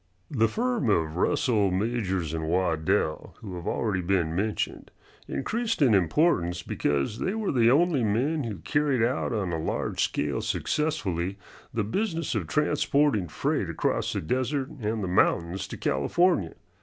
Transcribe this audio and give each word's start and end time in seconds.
The 0.31 0.47
firm 0.47 0.89
of 0.89 1.15
Russell, 1.15 1.69
Majors 1.69 2.35
& 2.35 2.35
Waddell, 2.35 3.35
who 3.39 3.55
have 3.55 3.67
already 3.67 4.01
been 4.01 4.35
mentioned, 4.35 4.89
increased 5.27 5.79
in 5.79 5.93
importance 5.93 6.63
because 6.63 7.19
they 7.19 7.35
were 7.35 7.51
the 7.51 7.69
only 7.69 8.03
men 8.03 8.45
who 8.45 8.57
carried 8.61 9.03
out 9.03 9.31
on 9.31 9.53
a 9.53 9.59
large 9.61 10.03
scale 10.03 10.41
successfully 10.41 11.37
the 11.71 11.83
business 11.83 12.33
of 12.33 12.47
transporting 12.47 13.27
freight 13.27 13.69
across 13.69 14.13
the 14.13 14.21
desert 14.21 14.69
and 14.69 15.03
the 15.03 15.07
mountains 15.07 15.67
to 15.67 15.77
California. 15.77 16.55